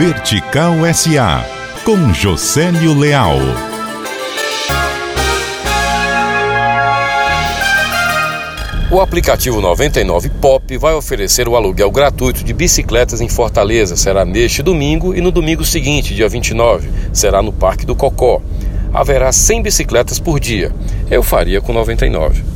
Vertical 0.00 0.76
SA, 0.94 1.44
com 1.84 2.14
Josélio 2.14 2.98
Leal. 2.98 3.36
O 8.90 8.98
aplicativo 8.98 9.60
99 9.60 10.30
Pop 10.40 10.78
vai 10.78 10.94
oferecer 10.94 11.46
o 11.46 11.54
aluguel 11.54 11.90
gratuito 11.90 12.42
de 12.42 12.54
bicicletas 12.54 13.20
em 13.20 13.28
Fortaleza. 13.28 13.94
Será 13.94 14.24
neste 14.24 14.62
domingo 14.62 15.14
e 15.14 15.20
no 15.20 15.30
domingo 15.30 15.66
seguinte, 15.66 16.14
dia 16.14 16.30
29. 16.30 16.88
Será 17.12 17.42
no 17.42 17.52
Parque 17.52 17.84
do 17.84 17.94
Cocó. 17.94 18.40
Haverá 18.94 19.30
100 19.30 19.64
bicicletas 19.64 20.18
por 20.18 20.40
dia. 20.40 20.72
Eu 21.10 21.22
faria 21.22 21.60
com 21.60 21.74
99. 21.74 22.50